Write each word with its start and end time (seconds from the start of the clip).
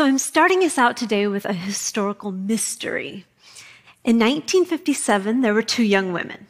So 0.00 0.06
I'm 0.06 0.16
starting 0.16 0.64
us 0.64 0.78
out 0.78 0.96
today 0.96 1.26
with 1.26 1.44
a 1.44 1.52
historical 1.52 2.32
mystery. 2.32 3.26
In 4.02 4.18
1957, 4.18 5.42
there 5.42 5.52
were 5.52 5.60
two 5.60 5.82
young 5.82 6.14
women, 6.14 6.46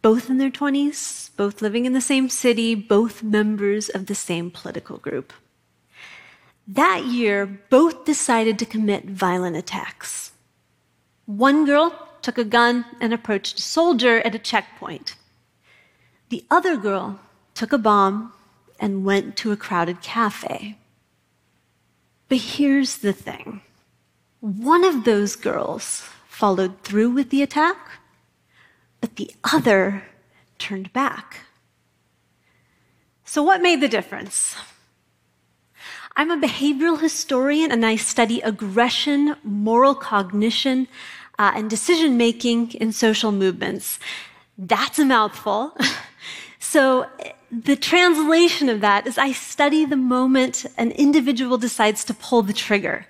both 0.00 0.30
in 0.30 0.38
their 0.38 0.50
20s, 0.50 1.28
both 1.36 1.60
living 1.60 1.84
in 1.84 1.92
the 1.92 2.00
same 2.00 2.30
city, 2.30 2.74
both 2.74 3.22
members 3.22 3.90
of 3.90 4.06
the 4.06 4.14
same 4.14 4.50
political 4.50 4.96
group. 4.96 5.34
That 6.66 7.04
year, 7.04 7.44
both 7.68 8.06
decided 8.06 8.58
to 8.60 8.64
commit 8.64 9.04
violent 9.04 9.56
attacks. 9.56 10.32
One 11.26 11.66
girl 11.66 11.92
took 12.22 12.38
a 12.38 12.44
gun 12.44 12.86
and 12.98 13.12
approached 13.12 13.58
a 13.58 13.62
soldier 13.62 14.20
at 14.20 14.34
a 14.34 14.38
checkpoint. 14.38 15.16
The 16.30 16.46
other 16.50 16.78
girl 16.78 17.20
took 17.52 17.74
a 17.74 17.78
bomb 17.78 18.32
and 18.80 19.04
went 19.04 19.36
to 19.36 19.52
a 19.52 19.56
crowded 19.58 20.00
cafe. 20.00 20.78
But 22.28 22.38
here's 22.38 22.98
the 22.98 23.12
thing 23.12 23.60
one 24.40 24.84
of 24.84 25.04
those 25.04 25.36
girls 25.36 26.04
followed 26.28 26.82
through 26.82 27.10
with 27.10 27.30
the 27.30 27.42
attack, 27.42 28.00
but 29.00 29.16
the 29.16 29.30
other 29.44 30.04
turned 30.58 30.92
back. 30.92 31.46
So, 33.24 33.42
what 33.42 33.62
made 33.62 33.80
the 33.80 33.88
difference? 33.88 34.56
I'm 36.16 36.30
a 36.30 36.38
behavioral 36.38 37.00
historian 37.00 37.70
and 37.70 37.84
I 37.84 37.96
study 37.96 38.40
aggression, 38.40 39.36
moral 39.42 39.94
cognition, 39.94 40.88
uh, 41.38 41.52
and 41.54 41.68
decision 41.68 42.16
making 42.16 42.72
in 42.72 42.92
social 42.92 43.32
movements. 43.32 43.98
That's 44.56 44.98
a 44.98 45.04
mouthful. 45.04 45.76
so, 46.58 47.06
the 47.50 47.76
translation 47.76 48.68
of 48.68 48.80
that 48.80 49.06
is 49.06 49.18
I 49.18 49.32
study 49.32 49.84
the 49.84 49.96
moment 49.96 50.66
an 50.76 50.90
individual 50.92 51.58
decides 51.58 52.04
to 52.04 52.14
pull 52.14 52.42
the 52.42 52.52
trigger, 52.52 53.06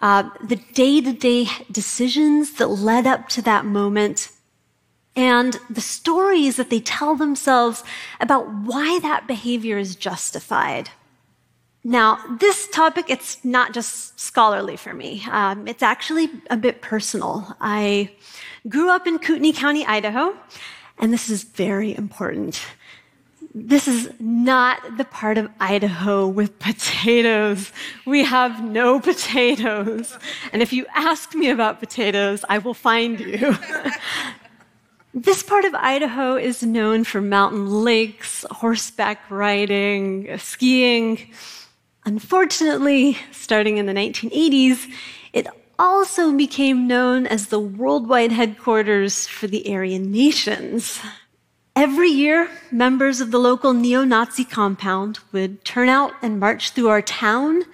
uh, 0.00 0.30
the 0.42 0.56
day 0.56 1.00
to 1.00 1.12
day 1.12 1.48
decisions 1.70 2.54
that 2.54 2.68
led 2.68 3.06
up 3.06 3.28
to 3.30 3.42
that 3.42 3.64
moment, 3.64 4.30
and 5.16 5.58
the 5.70 5.80
stories 5.80 6.56
that 6.56 6.70
they 6.70 6.80
tell 6.80 7.14
themselves 7.14 7.84
about 8.20 8.50
why 8.52 8.98
that 9.00 9.26
behavior 9.26 9.78
is 9.78 9.96
justified. 9.96 10.90
Now, 11.86 12.18
this 12.40 12.66
topic, 12.68 13.10
it's 13.10 13.44
not 13.44 13.74
just 13.74 14.18
scholarly 14.18 14.76
for 14.76 14.94
me. 14.94 15.22
Um, 15.30 15.68
it's 15.68 15.82
actually 15.82 16.30
a 16.48 16.56
bit 16.56 16.80
personal. 16.80 17.54
I 17.60 18.10
grew 18.66 18.90
up 18.90 19.06
in 19.06 19.18
Kootenai 19.18 19.52
County, 19.52 19.84
Idaho, 19.84 20.34
and 20.98 21.12
this 21.12 21.28
is 21.28 21.44
very 21.44 21.94
important. 21.94 22.62
This 23.56 23.86
is 23.86 24.12
not 24.18 24.96
the 24.96 25.04
part 25.04 25.38
of 25.38 25.48
Idaho 25.60 26.26
with 26.26 26.58
potatoes. 26.58 27.70
We 28.04 28.24
have 28.24 28.64
no 28.64 28.98
potatoes. 28.98 30.18
And 30.52 30.60
if 30.60 30.72
you 30.72 30.86
ask 30.92 31.36
me 31.36 31.50
about 31.50 31.78
potatoes, 31.78 32.44
I 32.48 32.58
will 32.58 32.74
find 32.74 33.20
you. 33.20 33.56
this 35.14 35.44
part 35.44 35.64
of 35.64 35.72
Idaho 35.76 36.34
is 36.34 36.64
known 36.64 37.04
for 37.04 37.20
mountain 37.20 37.70
lakes, 37.84 38.44
horseback 38.50 39.20
riding, 39.30 40.36
skiing. 40.36 41.32
Unfortunately, 42.04 43.16
starting 43.30 43.78
in 43.78 43.86
the 43.86 43.92
1980s, 43.92 44.90
it 45.32 45.46
also 45.78 46.32
became 46.32 46.88
known 46.88 47.24
as 47.28 47.46
the 47.46 47.60
worldwide 47.60 48.32
headquarters 48.32 49.28
for 49.28 49.46
the 49.46 49.72
Aryan 49.72 50.10
nations. 50.10 51.00
Every 51.76 52.08
year, 52.08 52.48
members 52.70 53.20
of 53.20 53.32
the 53.32 53.40
local 53.40 53.72
neo 53.72 54.04
Nazi 54.04 54.44
compound 54.44 55.18
would 55.32 55.64
turn 55.64 55.88
out 55.88 56.12
and 56.22 56.38
march 56.38 56.70
through 56.70 56.86
our 56.86 57.02
town, 57.02 57.64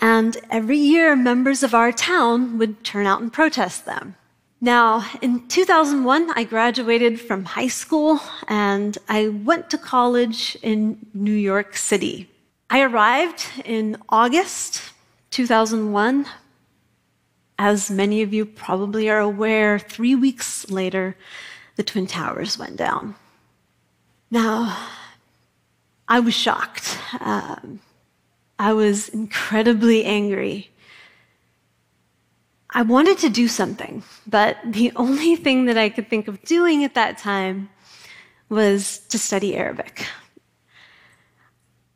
and 0.00 0.38
every 0.50 0.78
year, 0.78 1.14
members 1.14 1.62
of 1.62 1.74
our 1.74 1.92
town 1.92 2.56
would 2.56 2.82
turn 2.84 3.04
out 3.04 3.20
and 3.20 3.30
protest 3.30 3.84
them. 3.84 4.16
Now, 4.62 5.04
in 5.20 5.46
2001, 5.46 6.30
I 6.34 6.44
graduated 6.44 7.20
from 7.20 7.44
high 7.44 7.68
school 7.68 8.18
and 8.48 8.96
I 9.10 9.28
went 9.28 9.68
to 9.70 9.78
college 9.78 10.56
in 10.62 11.04
New 11.12 11.34
York 11.34 11.76
City. 11.76 12.30
I 12.70 12.80
arrived 12.80 13.44
in 13.66 13.98
August 14.08 14.80
2001. 15.32 16.24
As 17.58 17.90
many 17.90 18.22
of 18.22 18.32
you 18.32 18.46
probably 18.46 19.10
are 19.10 19.20
aware, 19.20 19.78
three 19.78 20.14
weeks 20.14 20.70
later, 20.70 21.14
the 21.76 21.82
Twin 21.82 22.06
Towers 22.06 22.58
went 22.58 22.76
down. 22.76 23.16
Now, 24.30 24.76
I 26.08 26.20
was 26.20 26.34
shocked. 26.34 26.98
Um, 27.20 27.80
I 28.58 28.72
was 28.72 29.08
incredibly 29.08 30.04
angry. 30.04 30.70
I 32.70 32.82
wanted 32.82 33.18
to 33.18 33.28
do 33.28 33.46
something, 33.46 34.02
but 34.26 34.56
the 34.64 34.92
only 34.96 35.36
thing 35.36 35.66
that 35.66 35.78
I 35.78 35.88
could 35.88 36.08
think 36.08 36.28
of 36.28 36.42
doing 36.42 36.84
at 36.84 36.94
that 36.94 37.18
time 37.18 37.70
was 38.48 38.98
to 39.08 39.18
study 39.18 39.56
Arabic. 39.56 40.06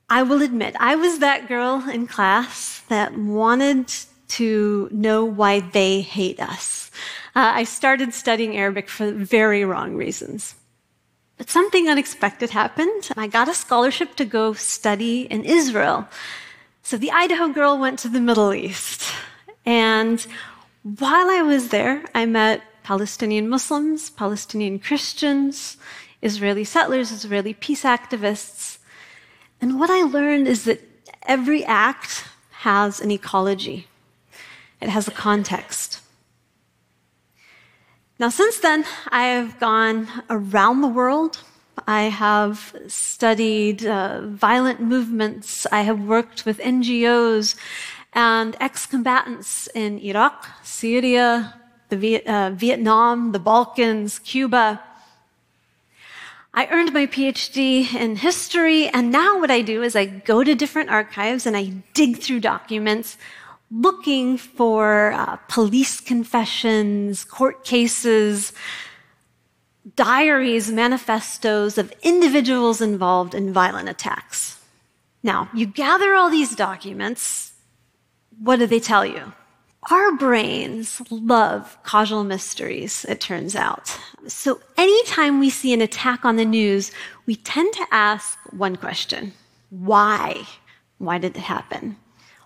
I 0.09 0.23
will 0.23 0.41
admit, 0.41 0.75
I 0.81 0.97
was 0.97 1.19
that 1.19 1.49
girl 1.49 1.87
in 1.89 2.07
class 2.07 2.81
that 2.89 3.17
wanted 3.19 3.93
to 4.29 4.89
know 4.91 5.25
why 5.25 5.61
they 5.61 6.01
hate 6.01 6.41
us. 6.41 6.91
Uh, 7.37 7.53
I 7.55 7.65
started 7.65 8.15
studying 8.15 8.57
Arabic 8.57 8.89
for 8.89 9.13
very 9.13 9.65
wrong 9.65 9.95
reasons. 9.95 10.55
But 11.39 11.49
something 11.49 11.89
unexpected 11.89 12.51
happened, 12.51 13.11
I 13.17 13.29
got 13.29 13.49
a 13.49 13.55
scholarship 13.55 14.17
to 14.17 14.25
go 14.25 14.53
study 14.53 15.23
in 15.23 15.45
Israel. 15.45 16.09
So 16.83 16.97
the 16.97 17.13
Idaho 17.13 17.49
girl 17.49 17.79
went 17.79 18.01
to 18.01 18.09
the 18.09 18.21
Middle 18.21 18.53
East. 18.53 19.13
And 19.65 20.27
while 20.83 21.31
I 21.31 21.43
was 21.43 21.69
there, 21.69 22.05
I 22.15 22.27
met 22.27 22.63
Palestinian 22.83 23.49
Muslims, 23.49 24.11
Palestinian 24.11 24.79
Christians, 24.79 25.77
Israeli 26.23 26.65
settlers, 26.65 27.13
Israeli 27.13 27.55
peace 27.55 27.85
activists. 27.85 28.79
And 29.61 29.79
what 29.79 29.91
I 29.91 30.03
learned 30.03 30.49
is 30.49 30.65
that 30.65 30.81
every 31.23 31.65
act 31.65 32.25
has 32.51 33.01
an 33.01 33.11
ecology, 33.11 33.87
it 34.81 34.89
has 34.89 35.07
a 35.07 35.13
context. 35.13 35.98
Now, 38.21 38.31
since 38.31 38.59
then, 38.59 38.85
I 39.11 39.27
have 39.27 39.61
gone 39.61 40.09
around 40.29 40.81
the 40.81 40.89
world. 40.89 41.39
I 41.87 42.05
have 42.11 42.75
studied 42.89 43.87
uh, 43.87 44.23
violent 44.27 44.81
movements. 44.81 45.69
I 45.71 45.83
have 45.83 46.01
worked 46.01 46.45
with 46.45 46.59
NGOs 46.59 47.55
and 48.13 48.57
ex 48.59 48.87
combatants 48.87 49.69
in 49.73 50.01
Iraq, 50.01 50.49
Syria, 50.65 51.55
the 51.91 52.27
uh, 52.27 52.51
Vietnam, 52.51 53.31
the 53.31 53.39
Balkans, 53.39 54.19
Cuba. 54.19 54.83
I 56.53 56.67
earned 56.73 56.93
my 56.93 57.07
PhD 57.07 57.95
in 57.95 58.17
history, 58.17 58.89
and 58.89 59.13
now 59.13 59.39
what 59.39 59.53
I 59.53 59.63
do 59.63 59.85
is 59.85 59.95
I 59.95 60.07
go 60.07 60.43
to 60.43 60.57
different 60.57 60.91
archives 60.91 61.47
and 61.47 61.57
I 61.57 61.73
dig 61.95 62.17
through 62.17 62.41
documents 62.41 63.17
looking 63.71 64.39
for 64.39 65.13
uh, 65.13 65.37
police 65.49 66.01
confessions, 66.01 67.25
court 67.25 67.65
cases, 67.65 68.53
diaries, 69.97 70.71
manifestos 70.71 71.79
of 71.79 71.93
individuals 72.03 72.81
involved 72.81 73.35
in 73.35 73.53
violent 73.53 73.89
attacks. 73.89 74.61
Now, 75.23 75.49
you 75.53 75.67
gather 75.67 76.15
all 76.15 76.31
these 76.31 76.55
documents. 76.55 77.53
What 78.43 78.57
do 78.59 78.67
they 78.67 78.81
tell 78.81 79.05
you? 79.05 79.33
Our 79.91 80.13
brains 80.17 81.01
love 81.11 81.79
causal 81.83 82.25
mysteries, 82.25 83.07
it 83.09 83.21
turns 83.21 83.55
out. 83.55 83.97
So 84.27 84.61
anytime 84.77 85.41
we 85.41 85.51
see 85.51 85.73
an 85.73 85.81
attack 85.81 86.25
on 86.25 86.37
the 86.37 86.45
news, 86.45 86.91
we 87.27 87.37
tend 87.37 87.73
to 87.75 87.87
ask 87.91 88.39
one 88.51 88.77
question 88.77 89.33
Why? 89.71 90.43
Why 90.99 91.19
did 91.19 91.37
it 91.37 91.43
happen? 91.43 91.97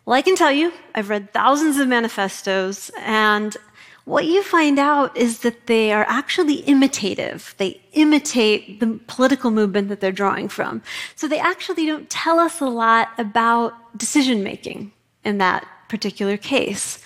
Well, 0.05 0.17
I 0.17 0.23
can 0.23 0.35
tell 0.35 0.51
you, 0.51 0.73
I've 0.95 1.11
read 1.11 1.33
thousands 1.33 1.79
of 1.79 1.87
manifestos, 1.87 2.91
and 2.99 3.57
what 4.05 4.25
you 4.25 4.43
find 4.43 4.81
out 4.81 5.17
is 5.17 5.41
that 5.41 5.69
they 5.69 5.93
are 5.93 6.05
actually 6.09 6.57
imitative. 6.67 7.55
They 7.59 7.81
imitate 7.93 8.81
the 8.81 8.99
political 9.07 9.53
movement 9.53 9.89
that 9.91 10.01
they're 10.01 10.11
drawing 10.11 10.49
from. 10.49 10.83
So 11.15 11.29
they 11.29 11.39
actually 11.39 11.87
don't 11.87 12.11
tell 12.11 12.41
us 12.41 12.61
a 12.61 12.67
lot 12.67 13.11
about 13.17 13.97
decision 13.97 14.43
making 14.43 14.91
in 15.25 15.39
that 15.39 15.65
particular 15.89 16.37
case. 16.37 16.99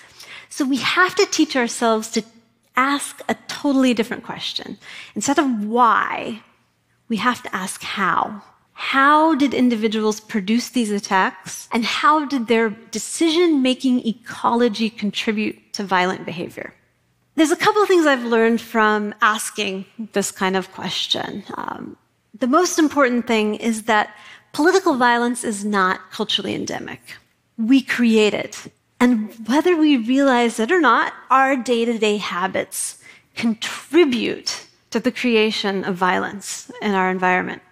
So 0.48 0.64
we 0.64 0.78
have 0.78 1.14
to 1.16 1.26
teach 1.26 1.54
ourselves 1.54 2.08
to 2.12 2.24
ask 2.76 3.20
a 3.28 3.36
totally 3.46 3.92
different 3.92 4.24
question. 4.24 4.78
Instead 5.14 5.38
of 5.38 5.64
why, 5.64 6.42
we 7.08 7.16
have 7.18 7.42
to 7.42 7.54
ask 7.54 7.82
how. 7.82 8.42
How 8.90 9.34
did 9.34 9.52
individuals 9.52 10.20
produce 10.20 10.68
these 10.68 10.92
attacks? 10.92 11.68
And 11.72 11.84
how 11.84 12.24
did 12.24 12.46
their 12.46 12.70
decision 12.70 13.60
making 13.60 14.06
ecology 14.06 14.90
contribute 14.90 15.72
to 15.72 15.82
violent 15.82 16.24
behavior? 16.24 16.72
There's 17.34 17.50
a 17.50 17.56
couple 17.56 17.82
of 17.82 17.88
things 17.88 18.06
I've 18.06 18.22
learned 18.22 18.60
from 18.60 19.12
asking 19.20 19.86
this 20.12 20.30
kind 20.30 20.56
of 20.56 20.70
question. 20.70 21.42
Um, 21.56 21.96
the 22.38 22.46
most 22.46 22.78
important 22.78 23.26
thing 23.26 23.56
is 23.56 23.82
that 23.90 24.14
political 24.52 24.94
violence 24.94 25.42
is 25.42 25.64
not 25.64 26.12
culturally 26.12 26.54
endemic. 26.54 27.00
We 27.58 27.82
create 27.82 28.34
it. 28.34 28.70
And 29.00 29.34
whether 29.48 29.76
we 29.76 29.96
realize 29.96 30.60
it 30.60 30.70
or 30.70 30.80
not, 30.80 31.12
our 31.28 31.56
day 31.56 31.84
to 31.86 31.98
day 31.98 32.18
habits 32.18 33.02
contribute 33.34 34.64
to 34.92 35.00
the 35.00 35.10
creation 35.10 35.82
of 35.82 35.96
violence 35.96 36.70
in 36.80 36.94
our 36.94 37.10
environment. 37.10 37.62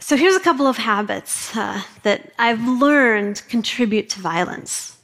So 0.00 0.16
here's 0.16 0.34
a 0.34 0.40
couple 0.40 0.66
of 0.66 0.78
habits 0.78 1.54
uh, 1.54 1.82
that 2.04 2.32
I've 2.38 2.66
learned 2.66 3.42
contribute 3.48 4.08
to 4.10 4.20
violence. 4.20 4.96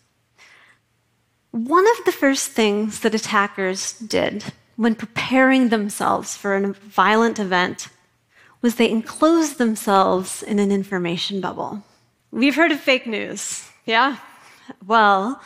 One 1.50 1.86
of 1.86 2.04
the 2.06 2.12
first 2.12 2.52
things 2.52 3.00
that 3.00 3.14
attackers 3.14 3.92
did 3.92 4.44
when 4.76 4.94
preparing 4.94 5.68
themselves 5.68 6.36
for 6.36 6.56
a 6.56 6.72
violent 6.72 7.38
event 7.38 7.88
was 8.62 8.76
they 8.76 8.90
enclosed 8.90 9.58
themselves 9.58 10.42
in 10.42 10.58
an 10.58 10.72
information 10.72 11.40
bubble. 11.40 11.84
We've 12.30 12.56
heard 12.56 12.72
of 12.72 12.80
fake 12.80 13.06
news, 13.06 13.68
yeah? 13.84 14.16
Well, 14.86 15.40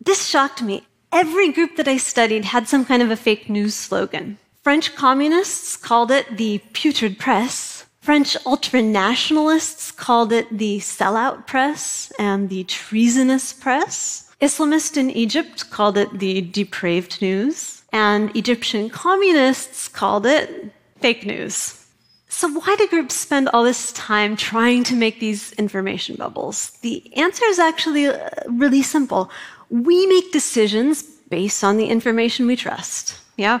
this 0.00 0.26
shocked 0.26 0.62
me. 0.62 0.86
Every 1.10 1.52
group 1.52 1.76
that 1.76 1.88
I 1.88 1.96
studied 1.96 2.44
had 2.44 2.68
some 2.68 2.84
kind 2.84 3.02
of 3.02 3.10
a 3.10 3.16
fake 3.16 3.50
news 3.50 3.74
slogan. 3.74 4.38
French 4.62 4.94
communists 4.94 5.76
called 5.76 6.10
it 6.10 6.36
the 6.36 6.58
putrid 6.72 7.18
press. 7.18 7.77
French 8.08 8.38
ultranationalists 8.46 9.94
called 9.94 10.32
it 10.32 10.46
the 10.50 10.78
sellout 10.78 11.46
press 11.46 12.10
and 12.18 12.48
the 12.48 12.64
treasonous 12.64 13.52
press. 13.52 14.32
Islamists 14.40 14.96
in 14.96 15.10
Egypt 15.10 15.68
called 15.68 15.98
it 15.98 16.18
the 16.18 16.40
depraved 16.40 17.20
news, 17.20 17.82
and 17.92 18.34
Egyptian 18.34 18.88
communists 18.88 19.88
called 19.88 20.24
it 20.24 20.72
fake 21.00 21.26
news. 21.26 21.84
So, 22.30 22.48
why 22.48 22.76
do 22.78 22.88
groups 22.88 23.14
spend 23.14 23.50
all 23.50 23.62
this 23.62 23.92
time 23.92 24.36
trying 24.36 24.84
to 24.84 24.94
make 24.94 25.20
these 25.20 25.52
information 25.64 26.16
bubbles? 26.16 26.70
The 26.80 27.14
answer 27.14 27.44
is 27.44 27.58
actually 27.58 28.06
uh, 28.06 28.30
really 28.46 28.80
simple. 28.80 29.30
We 29.68 30.06
make 30.06 30.32
decisions 30.32 31.02
based 31.28 31.62
on 31.62 31.76
the 31.76 31.88
information 31.88 32.46
we 32.46 32.56
trust. 32.56 33.20
Yeah? 33.36 33.60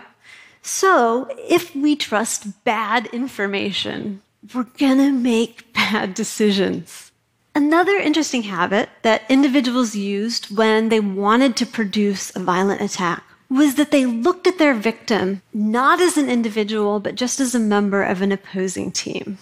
So, 0.62 1.28
if 1.36 1.76
we 1.76 1.96
trust 1.96 2.64
bad 2.64 3.08
information, 3.08 4.22
we're 4.54 4.64
gonna 4.78 5.12
make 5.12 5.72
bad 5.72 6.14
decisions. 6.14 7.12
Another 7.54 7.96
interesting 7.96 8.44
habit 8.44 8.88
that 9.02 9.22
individuals 9.28 9.96
used 9.96 10.56
when 10.56 10.90
they 10.90 11.00
wanted 11.00 11.56
to 11.56 11.66
produce 11.66 12.34
a 12.36 12.40
violent 12.40 12.80
attack 12.80 13.24
was 13.50 13.74
that 13.76 13.90
they 13.90 14.04
looked 14.04 14.46
at 14.46 14.58
their 14.58 14.74
victim 14.74 15.42
not 15.52 16.00
as 16.00 16.16
an 16.16 16.28
individual, 16.28 17.00
but 17.00 17.14
just 17.14 17.40
as 17.40 17.54
a 17.54 17.58
member 17.58 18.02
of 18.02 18.22
an 18.22 18.30
opposing 18.30 18.92
team. 18.92 19.38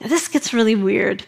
Now, 0.00 0.08
this 0.08 0.28
gets 0.28 0.52
really 0.52 0.74
weird. 0.74 1.24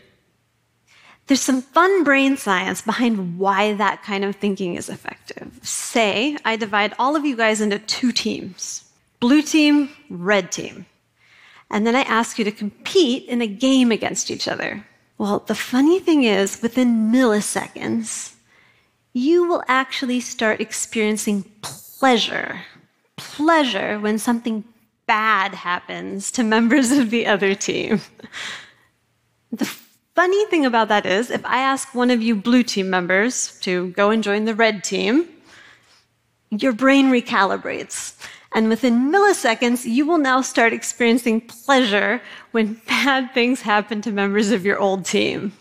There's 1.27 1.41
some 1.41 1.63
fun 1.63 2.05
brain 2.05 2.37
science 2.37 2.81
behind 2.81 3.39
why 3.39 3.75
that 3.75 4.03
kind 4.03 4.25
of 4.25 4.37
thinking 4.37 4.75
is 4.77 4.89
effective. 4.89 5.59
Say, 5.63 6.37
I 6.45 6.57
divide 6.57 6.95
all 6.99 7.17
of 7.17 7.25
you 7.25 7.37
guys 7.37 7.61
into 7.61 7.79
two 7.79 8.13
teams 8.13 8.85
blue 9.21 9.43
team, 9.43 9.91
red 10.09 10.53
team. 10.53 10.87
And 11.71 11.87
then 11.87 11.95
I 11.95 12.03
ask 12.03 12.39
you 12.39 12.45
to 12.45 12.53
compete 12.53 13.29
in 13.29 13.43
a 13.43 13.47
game 13.47 13.93
against 13.93 14.31
each 14.31 14.49
other. 14.49 14.87
Well, 15.19 15.41
the 15.47 15.55
funny 15.55 16.01
thing 16.01 16.25
is, 16.25 16.63
within 16.63 17.13
milliseconds, 17.13 18.35
you 19.13 19.49
will 19.49 19.65
actually 19.69 20.21
start 20.21 20.61
experiencing 20.61 21.45
pleasure. 21.61 22.63
Pleasure 23.17 23.99
when 23.99 24.19
something 24.19 24.65
bad 25.07 25.55
happens 25.55 26.31
to 26.33 26.43
members 26.43 26.93
of 26.93 27.11
the 27.11 27.27
other 27.27 27.55
team. 27.55 28.01
The 29.51 29.65
funny 29.65 30.47
thing 30.47 30.67
about 30.67 30.89
that 30.89 31.07
is, 31.07 31.31
if 31.31 31.45
I 31.45 31.59
ask 31.59 31.95
one 31.95 32.11
of 32.11 32.23
you 32.23 32.35
blue 32.37 32.63
team 32.63 32.91
members 32.91 33.59
to 33.61 33.89
go 33.91 34.11
and 34.11 34.23
join 34.23 34.45
the 34.45 34.55
red 34.55 34.85
team, 34.85 35.29
your 36.51 36.73
brain 36.73 37.11
recalibrates. 37.11 38.18
And 38.53 38.69
within 38.69 39.13
milliseconds, 39.13 39.85
you 39.85 40.07
will 40.07 40.19
now 40.19 40.41
start 40.41 40.73
experiencing 40.73 41.43
pleasure 41.43 42.23
when 42.53 42.81
bad 42.89 43.35
things 43.35 43.61
happen 43.61 44.01
to 44.03 44.13
members 44.13 44.51
of 44.51 44.65
your 44.65 44.79
old 44.79 45.05
team. 45.05 45.53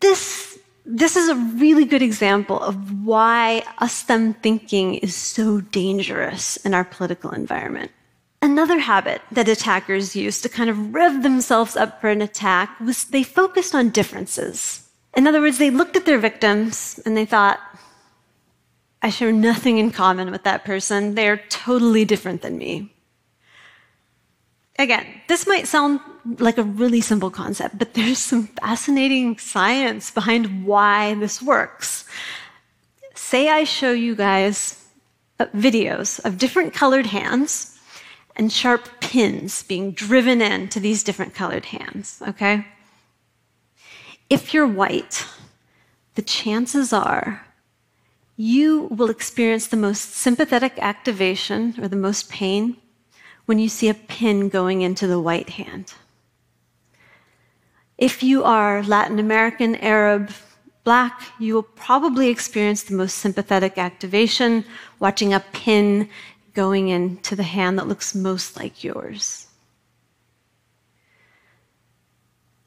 This, 0.00 0.58
this 0.86 1.16
is 1.16 1.28
a 1.28 1.34
really 1.34 1.84
good 1.84 2.02
example 2.02 2.60
of 2.60 3.04
why 3.04 3.62
us 3.78 4.04
them 4.04 4.34
thinking 4.34 4.94
is 4.94 5.14
so 5.14 5.60
dangerous 5.60 6.56
in 6.58 6.72
our 6.72 6.84
political 6.84 7.32
environment. 7.32 7.90
Another 8.42 8.78
habit 8.78 9.20
that 9.32 9.48
attackers 9.48 10.16
used 10.16 10.42
to 10.42 10.48
kind 10.48 10.70
of 10.70 10.94
rev 10.94 11.22
themselves 11.22 11.76
up 11.76 12.00
for 12.00 12.08
an 12.08 12.22
attack 12.22 12.80
was 12.80 13.04
they 13.04 13.22
focused 13.22 13.74
on 13.74 13.90
differences. 13.90 14.88
In 15.14 15.26
other 15.26 15.42
words, 15.42 15.58
they 15.58 15.68
looked 15.68 15.96
at 15.96 16.06
their 16.06 16.18
victims 16.18 16.98
and 17.04 17.16
they 17.16 17.26
thought, 17.26 17.60
I 19.02 19.10
share 19.10 19.32
nothing 19.32 19.78
in 19.78 19.90
common 19.90 20.30
with 20.30 20.44
that 20.44 20.64
person. 20.64 21.14
They 21.14 21.28
are 21.28 21.40
totally 21.48 22.04
different 22.04 22.42
than 22.42 22.58
me. 22.58 22.92
Again, 24.78 25.06
this 25.28 25.46
might 25.46 25.66
sound 25.66 26.00
like 26.38 26.58
a 26.58 26.62
really 26.62 27.00
simple 27.00 27.30
concept, 27.30 27.78
but 27.78 27.94
there's 27.94 28.18
some 28.18 28.46
fascinating 28.62 29.38
science 29.38 30.10
behind 30.10 30.64
why 30.64 31.14
this 31.14 31.42
works. 31.42 32.04
Say 33.14 33.48
I 33.48 33.64
show 33.64 33.92
you 33.92 34.14
guys 34.14 34.82
uh, 35.38 35.46
videos 35.54 36.22
of 36.24 36.38
different 36.38 36.72
colored 36.72 37.06
hands 37.06 37.78
and 38.36 38.52
sharp 38.52 39.00
pins 39.00 39.62
being 39.64 39.92
driven 39.92 40.40
into 40.40 40.80
these 40.80 41.02
different 41.02 41.34
colored 41.34 41.66
hands, 41.66 42.22
okay? 42.26 42.66
If 44.30 44.54
you're 44.54 44.66
white, 44.66 45.26
the 46.14 46.22
chances 46.22 46.92
are 46.92 47.46
you 48.40 48.84
will 48.84 49.10
experience 49.10 49.66
the 49.66 49.76
most 49.76 50.14
sympathetic 50.14 50.72
activation 50.78 51.74
or 51.78 51.88
the 51.88 51.94
most 51.94 52.30
pain 52.30 52.74
when 53.44 53.58
you 53.58 53.68
see 53.68 53.86
a 53.86 53.92
pin 53.92 54.48
going 54.48 54.80
into 54.80 55.06
the 55.06 55.20
white 55.20 55.50
hand. 55.50 55.92
If 57.98 58.22
you 58.22 58.42
are 58.42 58.82
Latin 58.82 59.18
American, 59.18 59.76
Arab, 59.76 60.30
Black, 60.84 61.20
you 61.38 61.52
will 61.52 61.62
probably 61.62 62.30
experience 62.30 62.82
the 62.82 62.94
most 62.94 63.18
sympathetic 63.18 63.76
activation 63.76 64.64
watching 65.00 65.34
a 65.34 65.40
pin 65.52 66.08
going 66.54 66.88
into 66.88 67.36
the 67.36 67.42
hand 67.42 67.78
that 67.78 67.88
looks 67.88 68.14
most 68.14 68.56
like 68.56 68.82
yours. 68.82 69.48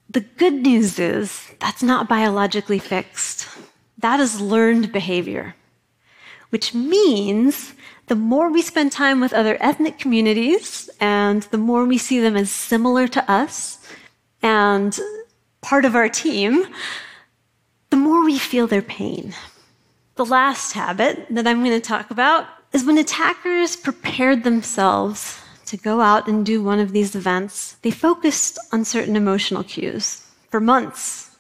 The 0.08 0.22
good 0.22 0.54
news 0.54 1.00
is 1.00 1.50
that's 1.60 1.82
not 1.82 2.08
biologically 2.08 2.78
fixed. 2.78 3.48
That 3.98 4.20
is 4.20 4.40
learned 4.40 4.92
behavior 4.92 5.56
which 6.54 6.76
means 6.76 7.74
the 8.06 8.16
more 8.16 8.52
we 8.52 8.62
spend 8.62 8.92
time 8.92 9.20
with 9.20 9.34
other 9.34 9.58
ethnic 9.60 9.98
communities 9.98 10.88
and 11.00 11.42
the 11.50 11.58
more 11.58 11.84
we 11.84 11.98
see 11.98 12.20
them 12.20 12.38
as 12.38 12.52
similar 12.52 13.08
to 13.08 13.32
us 13.32 13.80
and 14.44 15.00
part 15.62 15.84
of 15.84 15.96
our 15.96 16.08
team, 16.08 16.68
the 17.90 17.98
more 17.98 18.24
we 18.24 18.38
feel 18.38 18.68
their 18.68 18.84
pain. 18.84 19.34
The 20.14 20.26
last 20.26 20.74
habit 20.74 21.26
that 21.32 21.48
I'm 21.48 21.64
going 21.64 21.82
to 21.82 21.88
talk 21.88 22.12
about 22.12 22.46
is 22.72 22.86
when 22.86 23.00
attackers 23.00 23.76
prepared 23.76 24.44
themselves 24.44 25.42
to 25.66 25.76
go 25.76 26.02
out 26.02 26.28
and 26.28 26.46
do 26.46 26.62
one 26.62 26.80
of 26.80 26.92
these 26.92 27.16
events, 27.16 27.78
they 27.82 27.90
focused 27.90 28.60
on 28.72 28.86
certain 28.86 29.16
emotional 29.16 29.64
cues. 29.64 30.24
For 30.52 30.60
months, 30.60 31.36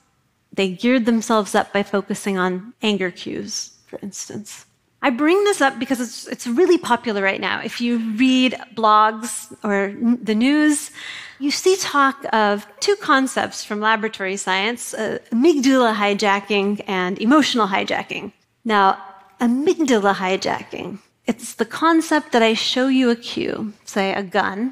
they 0.51 0.69
geared 0.69 1.05
themselves 1.05 1.53
up 1.53 1.71
by 1.71 1.83
focusing 1.83 2.39
on 2.39 2.73
anger 2.81 3.11
cues, 3.11 3.73
for 3.85 3.99
instance. 4.01 4.65
I 5.03 5.09
bring 5.09 5.43
this 5.43 5.59
up 5.59 5.77
because 5.79 5.99
it's, 5.99 6.27
it's 6.27 6.47
really 6.47 6.77
popular 6.77 7.21
right 7.21 7.41
now. 7.41 7.59
If 7.59 7.81
you 7.81 7.99
read 8.15 8.55
blogs 8.73 9.53
or 9.61 9.93
the 10.23 10.33
news, 10.33 10.91
you 11.39 11.51
see 11.51 11.75
talk 11.75 12.25
of 12.31 12.65
two 12.79 12.95
concepts 12.95 13.65
from 13.65 13.81
laboratory 13.81 14.37
science 14.37 14.93
uh, 14.93 15.19
amygdala 15.29 15.93
hijacking 15.93 16.85
and 16.87 17.19
emotional 17.19 17.67
hijacking. 17.67 18.31
Now, 18.63 18.97
amygdala 19.41 20.15
hijacking, 20.15 20.99
it's 21.27 21.55
the 21.55 21.65
concept 21.65 22.31
that 22.31 22.41
I 22.41 22.53
show 22.53 22.87
you 22.87 23.09
a 23.09 23.17
cue, 23.17 23.73
say 23.83 24.13
a 24.13 24.23
gun, 24.23 24.71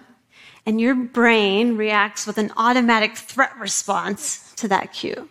and 0.66 0.80
your 0.80 0.96
brain 0.96 1.76
reacts 1.76 2.26
with 2.26 2.38
an 2.38 2.54
automatic 2.56 3.18
threat 3.18 3.52
response 3.60 4.54
to 4.56 4.70
that 4.70 4.94
cue. 4.94 5.28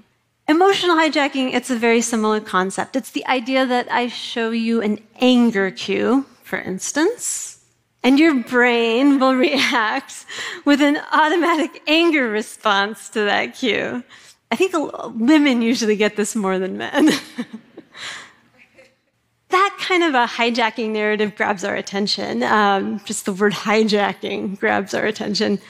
Emotional 0.50 0.97
hijacking, 0.97 1.54
it's 1.54 1.71
a 1.71 1.76
very 1.76 2.00
similar 2.00 2.40
concept. 2.40 2.97
It's 2.97 3.12
the 3.12 3.25
idea 3.28 3.64
that 3.66 3.87
I 3.88 4.09
show 4.09 4.50
you 4.50 4.83
an 4.83 4.99
anger 5.21 5.71
cue, 5.71 6.26
for 6.42 6.59
instance, 6.59 7.64
and 8.02 8.19
your 8.19 8.35
brain 8.35 9.21
will 9.21 9.37
react 9.37 10.26
with 10.64 10.80
an 10.80 10.99
automatic 11.12 11.80
anger 11.87 12.28
response 12.28 13.09
to 13.11 13.21
that 13.21 13.54
cue. 13.54 14.02
I 14.50 14.57
think 14.57 14.75
women 15.14 15.62
usually 15.62 15.95
get 15.95 16.16
this 16.16 16.35
more 16.35 16.59
than 16.59 16.76
men. 16.76 17.07
that 19.50 19.76
kind 19.78 20.02
of 20.02 20.14
a 20.14 20.26
hijacking 20.26 20.90
narrative 20.90 21.37
grabs 21.37 21.62
our 21.62 21.76
attention. 21.76 22.42
Um, 22.42 23.00
just 23.04 23.25
the 23.25 23.33
word 23.33 23.52
hijacking 23.52 24.59
grabs 24.59 24.95
our 24.95 25.07
attention. 25.07 25.61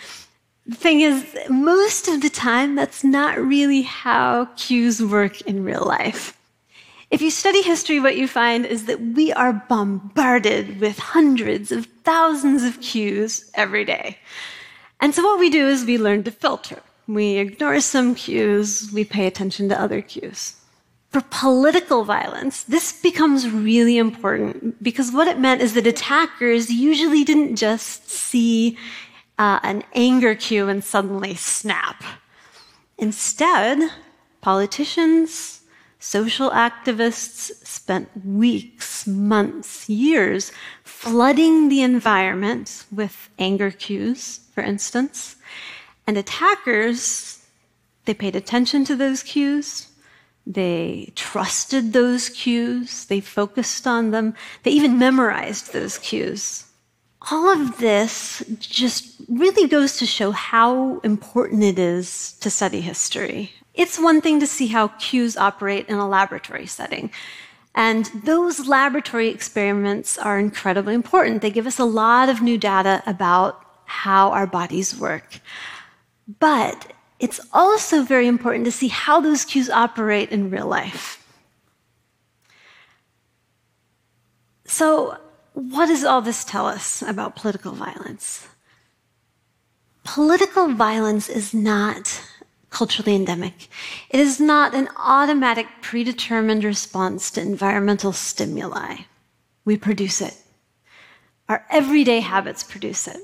The 0.67 0.77
thing 0.77 1.01
is, 1.01 1.27
most 1.49 2.09
of 2.09 2.21
the 2.21 2.31
time, 2.31 2.75
that's 2.75 3.03
not 3.03 3.39
really 3.39 3.83
how 3.83 4.47
cues 4.57 5.03
work 5.03 5.41
in 5.43 5.65
real 5.65 5.85
life. 5.85 6.37
If 7.11 7.21
you 7.21 7.31
study 7.31 7.63
history, 7.63 7.99
what 7.99 8.17
you 8.17 8.29
find 8.29 8.65
is 8.65 8.87
that 8.87 9.01
we 9.01 9.33
are 9.33 9.65
bombarded 9.69 10.81
with 10.81 10.99
hundreds 10.99 11.73
of 11.73 11.87
thousands 12.05 12.63
of 12.63 12.81
cues 12.81 13.51
every 13.55 13.85
day. 13.85 14.19
And 15.01 15.13
so 15.13 15.23
what 15.25 15.41
we 15.41 15.51
do 15.51 15.67
is 15.67 15.85
we 15.85 15.99
learn 15.99 16.23
to 16.25 16.31
filter. 16.31 16.81
We 17.09 17.39
ignore 17.39 17.81
some 17.81 18.15
cues, 18.15 18.91
we 18.93 19.05
pay 19.05 19.27
attention 19.27 19.69
to 19.71 19.81
other 19.81 20.03
cues. 20.03 20.55
For 21.11 21.23
political 21.31 22.05
violence, 22.05 22.63
this 22.63 22.93
becomes 23.03 23.51
really 23.51 23.99
important 23.99 24.81
because 24.81 25.11
what 25.11 25.27
it 25.27 25.41
meant 25.41 25.61
is 25.61 25.75
that 25.75 25.89
attackers 25.89 26.71
usually 26.71 27.25
didn't 27.25 27.57
just 27.57 28.09
see 28.09 28.79
uh, 29.41 29.59
an 29.63 29.83
anger 29.95 30.35
cue 30.35 30.69
and 30.69 30.85
suddenly 30.85 31.35
snap. 31.35 32.05
Instead, 32.99 33.79
politicians, 34.43 35.63
social 35.99 36.51
activists 36.51 37.51
spent 37.67 38.11
weeks, 38.23 39.07
months, 39.07 39.89
years 39.89 40.53
flooding 40.85 41.71
the 41.71 41.81
environment 41.81 42.85
with 42.93 43.31
anger 43.39 43.71
cues, 43.71 44.41
for 44.53 44.63
instance. 44.63 45.37
And 46.07 46.19
attackers, 46.19 47.47
they 48.05 48.13
paid 48.13 48.37
attention 48.37 48.85
to 48.85 48.95
those 48.95 49.23
cues. 49.23 49.89
They 50.47 51.13
trusted 51.17 51.95
those 51.95 52.29
cues. 52.29 53.07
They 53.07 53.21
focused 53.21 53.87
on 53.87 54.11
them. 54.11 54.35
They 54.65 54.73
even 54.73 54.99
memorized 54.99 55.73
those 55.73 55.97
cues. 55.97 56.67
All 57.31 57.51
of 57.51 57.79
this 57.79 58.43
just 58.59 59.21
really 59.29 59.69
goes 59.69 59.99
to 59.99 60.07
show 60.07 60.31
how 60.31 61.01
important 61.01 61.63
it 61.63 61.79
is 61.79 62.33
to 62.41 62.49
study 62.51 62.81
history. 62.81 63.53
It's 63.75 63.99
one 63.99 64.21
thing 64.21 64.41
to 64.41 64.47
see 64.47 64.69
how 64.69 64.89
cues 64.89 65.37
operate 65.37 65.89
in 65.89 65.97
a 65.97 66.09
laboratory 66.09 66.67
setting. 66.67 67.11
And 67.75 68.11
those 68.25 68.67
laboratory 68.67 69.29
experiments 69.29 70.19
are 70.19 70.39
incredibly 70.39 70.95
important. 70.95 71.43
They 71.43 71.51
give 71.51 71.67
us 71.67 71.79
a 71.79 71.85
lot 71.85 72.29
of 72.29 72.41
new 72.41 72.59
data 72.59 73.03
about 73.07 73.65
how 73.85 74.31
our 74.31 74.47
bodies 74.47 74.99
work. 74.99 75.41
But 76.41 76.93
it's 77.19 77.41
also 77.53 78.03
very 78.03 78.27
important 78.27 78.65
to 78.65 78.73
see 78.73 78.89
how 78.89 79.21
those 79.21 79.45
cues 79.45 79.69
operate 79.69 80.31
in 80.31 80.51
real 80.51 80.67
life. 80.67 81.25
So, 84.65 85.19
what 85.55 85.87
does 85.87 86.05
all 86.05 86.23
this 86.23 86.45
tell 86.45 86.67
us 86.67 87.03
about 87.03 87.37
political 87.37 87.73
violence? 87.73 88.47
Political 90.05 90.75
violence 90.75 91.29
is 91.29 91.53
not 91.53 92.23
culturally 92.71 93.15
endemic. 93.15 93.69
It 94.09 94.21
is 94.21 94.41
not 94.41 94.75
an 94.75 94.89
automatic, 94.97 95.67
predetermined 95.83 96.65
response 96.65 97.31
to 97.33 97.41
environmental 97.41 98.13
stimuli. 98.13 98.99
We 99.65 99.77
produce 99.77 100.21
it. 100.21 100.37
Our 101.49 101.67
everyday 101.71 102.21
habits 102.21 102.63
produce 102.63 103.09
it. 103.09 103.21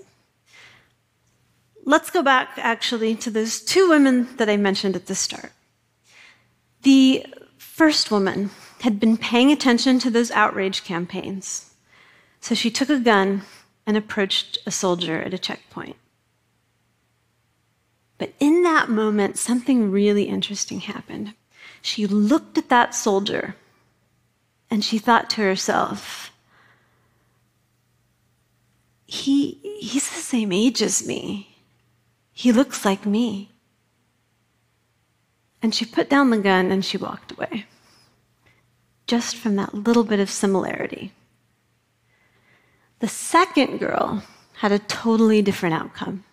Let's 1.85 2.11
go 2.11 2.23
back 2.23 2.51
actually 2.57 3.15
to 3.17 3.31
those 3.31 3.61
two 3.61 3.89
women 3.89 4.37
that 4.37 4.51
I 4.51 4.57
mentioned 4.57 4.97
at 4.97 5.07
the 5.07 5.15
start. 5.15 5.53
The 6.83 7.25
first 7.57 8.11
woman 8.11 8.51
had 8.81 8.99
been 8.99 9.17
paying 9.17 9.53
attention 9.53 10.01
to 10.01 10.11
those 10.11 10.33
outrage 10.33 10.83
campaigns. 10.83 11.71
So 12.47 12.55
she 12.55 12.71
took 12.71 12.89
a 12.89 13.01
gun 13.01 13.43
and 13.89 13.97
approached 13.97 14.59
a 14.65 14.71
soldier 14.71 15.21
at 15.21 15.35
a 15.35 15.39
checkpoint. 15.39 15.97
But 18.19 18.35
in 18.39 18.63
that 18.63 18.89
moment, 18.89 19.37
something 19.37 19.91
really 19.91 20.29
interesting 20.29 20.79
happened. 20.79 21.35
She 21.83 22.07
looked 22.07 22.57
at 22.57 22.69
that 22.69 22.95
soldier 22.95 23.57
and 24.71 24.85
she 24.85 24.97
thought 24.97 25.29
to 25.31 25.41
herself, 25.41 26.31
he, 29.07 29.59
he's 29.81 30.09
the 30.09 30.23
same 30.23 30.53
age 30.53 30.81
as 30.81 31.05
me. 31.05 31.57
He 32.33 32.53
looks 32.53 32.85
like 32.85 33.05
me. 33.05 33.51
And 35.61 35.75
she 35.75 35.85
put 35.85 36.09
down 36.09 36.31
the 36.31 36.39
gun 36.39 36.71
and 36.71 36.85
she 36.85 36.97
walked 36.97 37.33
away. 37.33 37.67
Just 39.09 39.35
from 39.35 39.57
that 39.57 39.75
little 39.75 40.05
bit 40.05 40.21
of 40.21 40.31
similarity. 40.31 41.13
The 43.01 43.09
second 43.09 43.79
girl 43.79 44.23
had 44.59 44.73
a 44.73 44.79
totally 44.79 45.43
different 45.43 45.75
outcome. 45.75 46.25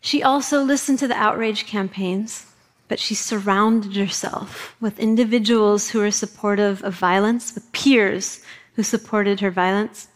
She 0.00 0.22
also 0.22 0.62
listened 0.62 0.98
to 1.00 1.08
the 1.08 1.16
outrage 1.16 1.66
campaigns, 1.66 2.46
but 2.88 2.98
she 2.98 3.14
surrounded 3.14 3.96
herself 3.96 4.74
with 4.80 4.98
individuals 4.98 5.90
who 5.90 5.98
were 5.98 6.10
supportive 6.10 6.82
of 6.84 6.94
violence, 6.94 7.54
with 7.54 7.70
peers 7.72 8.40
who 8.74 8.82
supported 8.82 9.40
her 9.40 9.50
violence. 9.50 10.08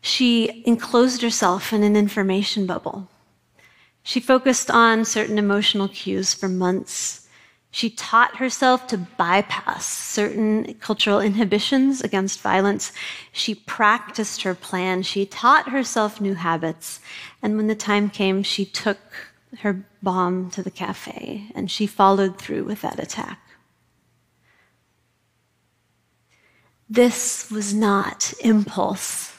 She 0.00 0.62
enclosed 0.66 1.22
herself 1.22 1.72
in 1.72 1.82
an 1.82 1.96
information 1.96 2.66
bubble. 2.66 3.08
She 4.02 4.20
focused 4.20 4.70
on 4.70 5.04
certain 5.04 5.38
emotional 5.38 5.88
cues 5.88 6.32
for 6.34 6.48
months 6.48 7.27
she 7.70 7.90
taught 7.90 8.36
herself 8.36 8.86
to 8.88 8.98
bypass 8.98 9.86
certain 9.86 10.74
cultural 10.74 11.20
inhibitions 11.20 12.00
against 12.00 12.40
violence. 12.40 12.92
She 13.30 13.54
practiced 13.54 14.42
her 14.42 14.54
plan. 14.54 15.02
She 15.02 15.26
taught 15.26 15.68
herself 15.68 16.20
new 16.20 16.34
habits. 16.34 17.00
And 17.42 17.56
when 17.56 17.66
the 17.66 17.74
time 17.74 18.08
came, 18.08 18.42
she 18.42 18.64
took 18.64 18.98
her 19.60 19.84
bomb 20.02 20.50
to 20.50 20.62
the 20.62 20.70
cafe 20.70 21.50
and 21.54 21.70
she 21.70 21.86
followed 21.86 22.38
through 22.38 22.64
with 22.64 22.82
that 22.82 22.98
attack. 22.98 23.40
This 26.88 27.50
was 27.50 27.74
not 27.74 28.32
impulse. 28.40 29.36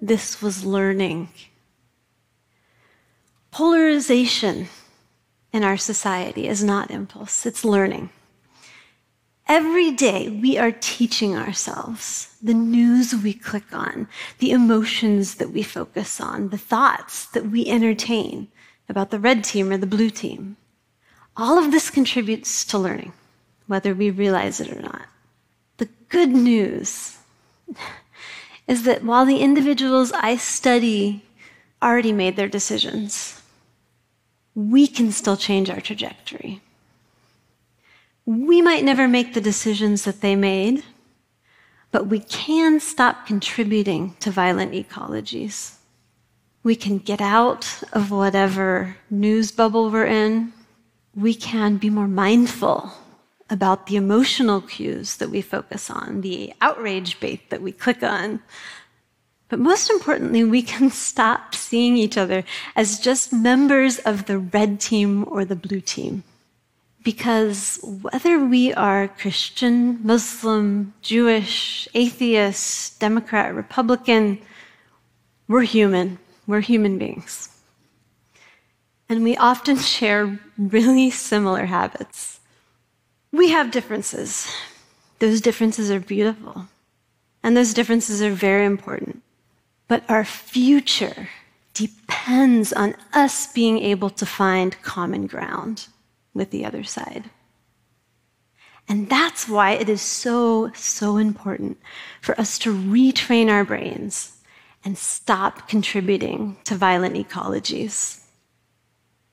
This 0.00 0.42
was 0.42 0.64
learning. 0.64 1.28
Polarization 3.52 4.68
in 5.56 5.64
our 5.64 5.78
society 5.78 6.46
is 6.46 6.62
not 6.62 6.90
impulse, 6.90 7.46
it's 7.46 7.64
learning. 7.64 8.10
Every 9.48 9.90
day 9.90 10.28
we 10.28 10.58
are 10.58 10.70
teaching 10.70 11.34
ourselves 11.34 12.36
the 12.42 12.52
news 12.52 13.14
we 13.14 13.32
click 13.32 13.72
on, 13.72 14.06
the 14.38 14.50
emotions 14.50 15.36
that 15.36 15.52
we 15.52 15.62
focus 15.62 16.20
on, 16.20 16.50
the 16.50 16.58
thoughts 16.58 17.24
that 17.26 17.46
we 17.46 17.64
entertain 17.66 18.48
about 18.86 19.10
the 19.10 19.18
red 19.18 19.44
team 19.44 19.70
or 19.70 19.78
the 19.78 19.86
blue 19.86 20.10
team. 20.10 20.58
All 21.38 21.56
of 21.58 21.70
this 21.70 21.88
contributes 21.88 22.62
to 22.66 22.78
learning, 22.78 23.14
whether 23.66 23.94
we 23.94 24.10
realize 24.10 24.60
it 24.60 24.70
or 24.70 24.82
not. 24.82 25.06
The 25.78 25.88
good 26.10 26.30
news 26.30 27.16
is 28.68 28.82
that 28.82 29.04
while 29.04 29.24
the 29.24 29.38
individuals 29.38 30.12
I 30.12 30.36
study 30.36 31.24
already 31.82 32.12
made 32.12 32.36
their 32.36 32.48
decisions, 32.48 33.40
we 34.56 34.86
can 34.86 35.12
still 35.12 35.36
change 35.36 35.68
our 35.68 35.82
trajectory. 35.82 36.62
We 38.24 38.62
might 38.62 38.82
never 38.82 39.06
make 39.06 39.34
the 39.34 39.40
decisions 39.40 40.04
that 40.04 40.22
they 40.22 40.34
made, 40.34 40.82
but 41.92 42.06
we 42.06 42.20
can 42.20 42.80
stop 42.80 43.26
contributing 43.26 44.16
to 44.20 44.30
violent 44.30 44.72
ecologies. 44.72 45.74
We 46.62 46.74
can 46.74 46.98
get 46.98 47.20
out 47.20 47.82
of 47.92 48.10
whatever 48.10 48.96
news 49.10 49.52
bubble 49.52 49.90
we're 49.90 50.06
in. 50.06 50.54
We 51.14 51.34
can 51.34 51.76
be 51.76 51.90
more 51.90 52.08
mindful 52.08 52.92
about 53.50 53.86
the 53.86 53.96
emotional 53.96 54.62
cues 54.62 55.18
that 55.18 55.30
we 55.30 55.42
focus 55.42 55.90
on, 55.90 56.22
the 56.22 56.54
outrage 56.62 57.20
bait 57.20 57.50
that 57.50 57.62
we 57.62 57.72
click 57.72 58.02
on, 58.02 58.40
but 59.48 59.58
most 59.58 59.90
importantly, 59.90 60.44
we 60.44 60.62
can 60.62 60.90
stop 61.08 61.54
seeing 61.54 61.96
each 61.96 62.16
other 62.16 62.44
as 62.74 62.98
just 62.98 63.32
members 63.32 63.98
of 63.98 64.26
the 64.26 64.38
red 64.38 64.80
team 64.80 65.24
or 65.28 65.44
the 65.44 65.56
blue 65.56 65.80
team. 65.80 66.24
Because 67.02 67.78
whether 67.82 68.44
we 68.44 68.74
are 68.74 69.06
Christian, 69.06 70.00
Muslim, 70.02 70.92
Jewish, 71.02 71.86
atheist, 71.94 72.98
Democrat, 72.98 73.54
Republican, 73.54 74.40
we're 75.46 75.62
human. 75.62 76.18
We're 76.48 76.60
human 76.60 76.98
beings. 76.98 77.48
And 79.08 79.22
we 79.22 79.36
often 79.36 79.76
share 79.94 80.40
really 80.58 81.10
similar 81.10 81.66
habits. 81.66 82.40
We 83.30 83.50
have 83.50 83.70
differences. 83.70 84.52
Those 85.20 85.40
differences 85.40 85.90
are 85.90 86.00
beautiful. 86.00 86.66
And 87.42 87.56
those 87.56 87.74
differences 87.74 88.20
are 88.20 88.32
very 88.32 88.64
important. 88.64 89.15
But 89.88 90.08
our 90.08 90.24
future 90.24 91.28
depends 91.74 92.72
on 92.72 92.96
us 93.12 93.52
being 93.52 93.78
able 93.78 94.10
to 94.10 94.26
find 94.26 94.80
common 94.82 95.26
ground 95.26 95.86
with 96.34 96.50
the 96.50 96.64
other 96.64 96.82
side. 96.82 97.30
And 98.88 99.08
that's 99.08 99.48
why 99.48 99.72
it 99.72 99.88
is 99.88 100.00
so, 100.00 100.70
so 100.74 101.16
important 101.16 101.78
for 102.20 102.38
us 102.40 102.58
to 102.60 102.74
retrain 102.74 103.50
our 103.50 103.64
brains 103.64 104.38
and 104.84 104.96
stop 104.96 105.68
contributing 105.68 106.56
to 106.64 106.76
violent 106.76 107.16
ecologies. 107.16 108.22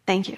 Thank 0.07 0.27
you. 0.27 0.38